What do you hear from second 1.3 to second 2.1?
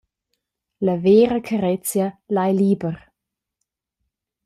carezia